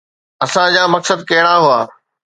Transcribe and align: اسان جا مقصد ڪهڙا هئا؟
اسان 0.43 0.67
جا 0.75 0.83
مقصد 0.95 1.19
ڪهڙا 1.29 1.55
هئا؟ 1.65 1.79